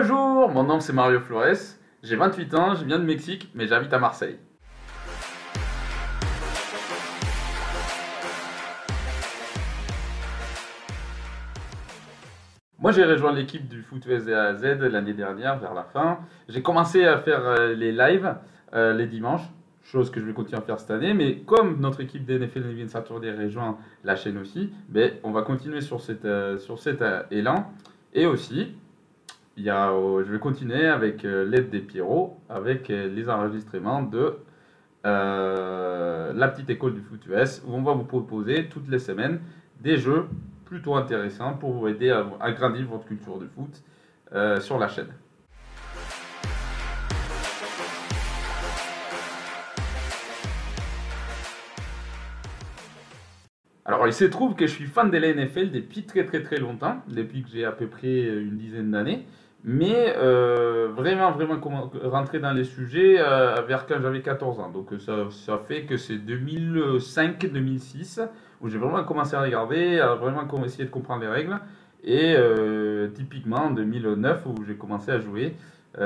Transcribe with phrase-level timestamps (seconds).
[0.00, 1.56] Bonjour, mon nom c'est Mario Flores,
[2.04, 4.38] j'ai 28 ans, je viens de Mexique, mais j'habite à Marseille.
[12.78, 16.20] Moi j'ai rejoint l'équipe du foot Z l'année dernière, vers la fin.
[16.48, 18.36] J'ai commencé à faire euh, les lives
[18.74, 19.50] euh, les dimanches,
[19.82, 21.12] chose que je vais continuer à faire cette année.
[21.12, 25.80] Mais comme notre équipe d'NFL Nevin Saturday rejoint la chaîne aussi, ben, on va continuer
[25.80, 27.72] sur, euh, sur cet élan.
[28.14, 28.76] Et aussi,
[29.66, 34.38] euh, je vais continuer avec euh, l'aide des Pierrot, avec euh, les enregistrements de
[35.04, 39.40] la petite école du foot US, où on va vous proposer toutes les semaines
[39.80, 40.26] des jeux
[40.66, 43.82] plutôt intéressants pour vous aider à agrandir votre culture de foot
[44.60, 45.08] sur la chaîne.
[53.86, 56.58] Alors, il se trouve que je suis fan de la NFL depuis très très très
[56.58, 59.24] longtemps, depuis que j'ai à peu près une dizaine d'années.
[59.64, 61.58] Mais euh, vraiment, vraiment
[62.04, 64.70] rentrer dans les sujets euh, vers quand j'avais 14 ans.
[64.70, 68.28] Donc ça, ça fait que c'est 2005-2006
[68.60, 71.58] où j'ai vraiment commencé à regarder, à vraiment essayer de comprendre les règles.
[72.04, 75.56] Et euh, typiquement en 2009 où j'ai commencé à jouer.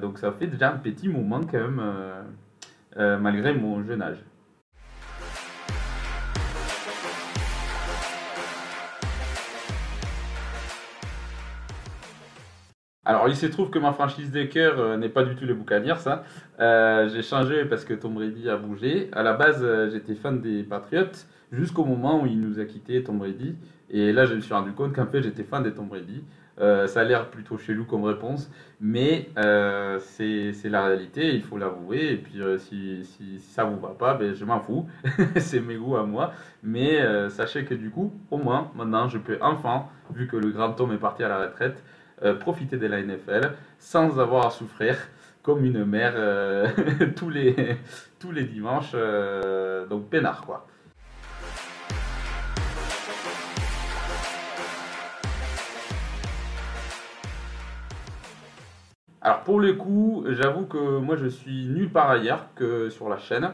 [0.00, 1.82] donc ça fait déjà un petit moment quand même,
[3.20, 4.24] malgré mon jeune âge.
[13.06, 15.52] Alors, il se trouve que ma franchise de cœur euh, n'est pas du tout les
[15.52, 16.24] Buccaneers, ça.
[16.58, 19.10] Euh, j'ai changé parce que Tom Brady a bougé.
[19.12, 23.04] À la base, euh, j'étais fan des Patriots jusqu'au moment où il nous a quitté,
[23.04, 23.56] Tom Brady.
[23.90, 26.24] Et là, je me suis rendu compte qu'en fait, j'étais fan de Tom Brady.
[26.58, 28.50] ça a l'air plutôt chelou comme réponse,
[28.80, 29.28] mais
[29.98, 32.12] c'est la réalité, il faut l'avouer.
[32.12, 34.86] Et puis, si, si, ça vous va pas, ben, je m'en fous.
[35.36, 36.32] c'est mes goûts à moi.
[36.62, 36.98] Mais
[37.28, 40.92] sachez que du coup, au moins, maintenant, je peux enfin, vu que le grand Tom
[40.92, 41.84] est parti à la retraite,
[42.22, 44.96] euh, profiter de la NFL sans avoir à souffrir
[45.42, 46.68] comme une mère euh,
[47.16, 47.76] tous, les,
[48.20, 48.92] tous les dimanches.
[48.94, 50.66] Euh, donc peinard quoi.
[59.20, 63.18] Alors pour le coup, j'avoue que moi je suis nulle part ailleurs que sur la
[63.18, 63.50] chaîne.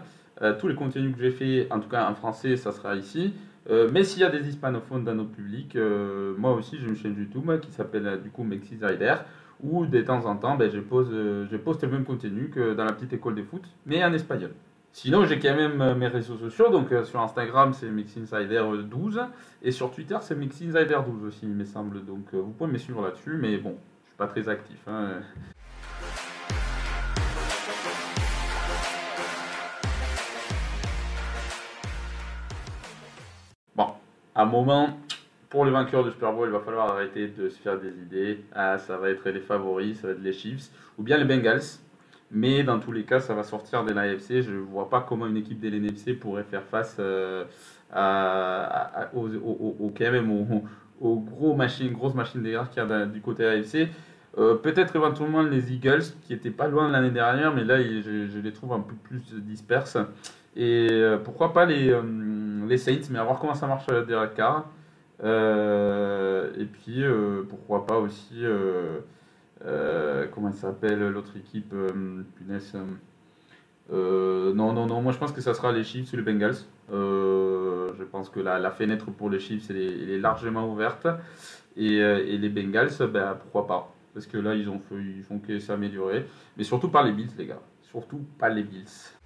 [0.59, 3.33] tous les contenus que j'ai fait, en tout cas en français, ça sera ici.
[3.71, 6.97] Euh, mais s'il y a des hispanophones dans notre public, euh, moi aussi j'ai une
[6.97, 8.45] chaîne YouTube qui s'appelle euh, du coup
[8.83, 9.15] Rider
[9.63, 12.85] où de temps en temps ben, je, pose, je poste le même contenu que dans
[12.85, 14.53] la petite école de foot, mais en espagnol.
[14.93, 16.69] Sinon, j'ai quand même mes réseaux sociaux.
[16.69, 19.25] Donc, sur Instagram, c'est MixInsider12.
[19.63, 22.05] Et sur Twitter, c'est MixInsider12 aussi, il me semble.
[22.05, 23.39] Donc, vous pouvez me suivre là-dessus.
[23.39, 24.79] Mais bon, je suis pas très actif.
[24.89, 25.21] Hein.
[34.35, 34.91] À un moment,
[35.49, 38.45] pour les vainqueurs du Super Bowl, il va falloir arrêter de se faire des idées.
[38.55, 41.61] Ah, ça va être les favoris, ça va être les Chiefs ou bien les Bengals.
[42.33, 44.43] Mais dans tous les cas, ça va sortir de l'AFC.
[44.43, 47.45] Je ne vois pas comment une équipe de l'NFC pourrait faire face euh,
[47.93, 49.93] à, aux, aux,
[51.01, 53.89] aux, gros machines, grosses machines de guerre qu'il y a du côté AFC.
[54.39, 58.53] Euh, peut-être éventuellement les Eagles, qui n'étaient pas loin l'année dernière, mais là, je, les
[58.53, 59.99] trouve un peu plus disperses.
[60.55, 61.93] Et euh, pourquoi pas les,
[62.71, 64.65] les Saints, mais à voir comment ça marche euh, Derek Carr.
[65.23, 68.45] Euh, et puis, euh, pourquoi pas aussi,
[70.33, 71.75] comment elle s'appelle l'autre équipe
[72.37, 72.75] Punaise.
[73.91, 76.57] non, non, non, moi je pense que ça sera les Chiefs ou les Bengals.
[76.91, 79.77] je pense que la, la, fenêtre pour les Chiefs elle
[80.11, 81.07] est, largement ouverte.
[81.77, 81.99] Et,
[82.39, 86.25] les Bengals, ben, pourquoi pas Parce que là, ils, ont ils font que s'améliorer.
[86.57, 87.61] Mais surtout pas les Bills, les gars.
[87.83, 89.20] Surtout pas les Bills.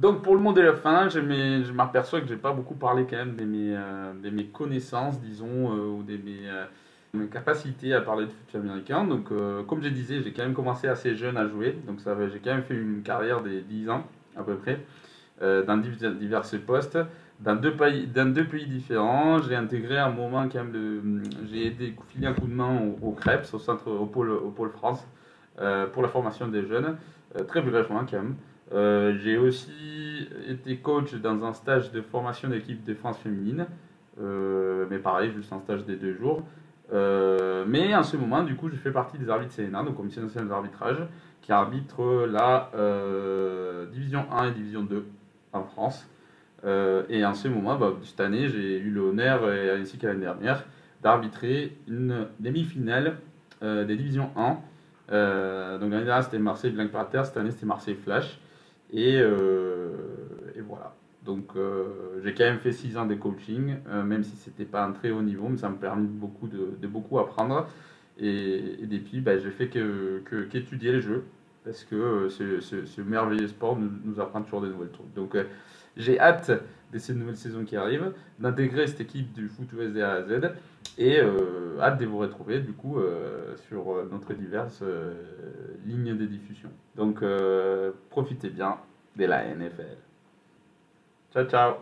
[0.00, 1.20] Donc pour le monde de la fin, je
[1.72, 6.02] m'aperçois que j'ai pas beaucoup parlé quand même de mes, euh, connaissances, disons, euh, ou
[6.02, 6.64] de mes, euh,
[7.12, 9.04] mes, capacités à parler de foot américain.
[9.04, 9.28] Donc
[9.66, 11.98] comme je disais, j'ai quand même commencé assez jeune à jouer, donc
[12.32, 14.04] j'ai quand même fait une carrière de 10 ans
[14.38, 14.80] à peu près,
[15.42, 16.98] dans divers postes.
[17.40, 19.42] dans deux pays, dans deux pays différents.
[19.42, 23.16] J'ai intégré un moment quand même j'ai aidé filé un coup de main au, au
[23.16, 25.06] au centre, au pôle, au pôle France,
[25.92, 26.96] pour la formation des jeunes,
[27.48, 28.36] très brièvement quand même.
[28.72, 33.66] J'ai aussi été coach dans un stage de formation d'équipe de France féminine,
[34.18, 36.42] mais pareil, juste un stage des deux jours.
[36.92, 40.48] mais en ce moment, du coup, je fais partie des arbitres CNA, donc Commission nationale
[40.48, 40.98] d'arbitrage,
[41.42, 42.70] qui arbitre la
[43.92, 45.04] Division 1 et Division 2
[45.52, 46.08] en France.
[46.64, 49.44] Euh, et en ce moment, bah, cette année, j'ai eu l'honneur,
[49.78, 50.64] ainsi qu'à l'année dernière,
[51.02, 53.16] d'arbitrer une demi-finale
[53.62, 54.58] euh, des divisions 1.
[55.12, 58.38] Euh, donc l'année dernière, c'était Marseille Blanc Pater, cette année, c'était Marseille Flash.
[58.92, 60.94] Et, et voilà.
[61.24, 61.52] Donc
[62.24, 65.22] j'ai quand même fait 6 ans de coaching, même si c'était pas un très haut
[65.22, 67.68] niveau, mais ça me permet beaucoup de, beaucoup apprendre.
[68.18, 71.24] Et, et depuis, bah, j'ai fait qu'étudier que, les jeux,
[71.64, 75.12] parce que ce, ce, merveilleux sport nous, nous, apprend toujours des nouvelles trucs.
[75.14, 75.36] Donc
[75.96, 76.50] j'ai hâte
[76.92, 80.52] de cette nouvelle saison qui arrive, d'intégrer cette équipe du foot USD à Z
[80.98, 84.82] et euh, hâte de vous retrouver du coup euh, sur euh, notre diverses
[85.86, 86.70] lignes de diffusion.
[86.96, 87.22] Donc
[88.10, 88.78] profitez bien
[89.16, 89.96] de la NFL.
[91.32, 91.74] Ciao ciao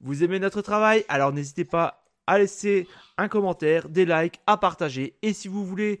[0.00, 1.04] Vous aimez notre travail?
[1.08, 2.88] Alors n'hésitez pas à laisser
[3.18, 6.00] un commentaire, des likes, à partager et si vous voulez